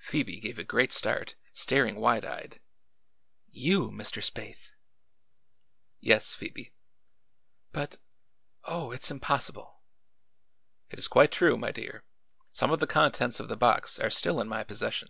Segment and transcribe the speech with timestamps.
[0.00, 2.60] Phoebe gave a great start, staring wide eyed.
[3.50, 4.22] "You, Mr.
[4.22, 4.68] Spaythe!"
[5.98, 6.74] "Yes, Phoebe."
[7.72, 7.96] "But
[8.64, 9.80] Oh, it's impossible."
[10.90, 12.04] "It is quite true, my dear.
[12.50, 15.08] Some of the contents of the box are still in my possession."